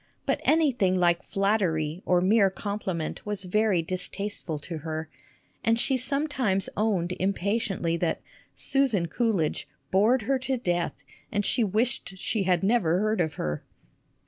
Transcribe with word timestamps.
But 0.25 0.41
anything 0.43 0.95
like 0.99 1.21
flattery 1.21 2.01
or 2.07 2.21
mere 2.21 2.49
compliment 2.49 3.23
was 3.23 3.45
very 3.45 3.83
distasteful 3.83 4.57
to 4.57 4.79
her, 4.79 5.11
and 5.63 5.79
she 5.79 5.95
sometimes 5.95 6.69
owned 6.75 7.11
impatiently 7.19 7.97
that" 7.97 8.19
Susan 8.71 9.07
Coolidge" 9.07 9.67
bored 9.91 10.23
her 10.23 10.39
to 10.39 10.57
death, 10.57 11.03
and 11.31 11.45
she 11.45 11.63
wished 11.63 12.17
she 12.17 12.45
had 12.45 12.63
never 12.63 12.97
heard 12.97 13.21
of 13.21 13.35
her 13.35 13.63